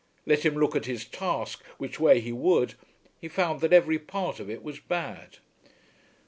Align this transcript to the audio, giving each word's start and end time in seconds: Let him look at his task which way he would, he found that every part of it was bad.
Let 0.25 0.43
him 0.43 0.55
look 0.55 0.75
at 0.75 0.87
his 0.87 1.05
task 1.05 1.63
which 1.77 1.99
way 1.99 2.21
he 2.21 2.31
would, 2.31 2.73
he 3.19 3.27
found 3.27 3.61
that 3.61 3.71
every 3.71 3.99
part 3.99 4.39
of 4.39 4.49
it 4.49 4.63
was 4.63 4.79
bad. 4.79 5.37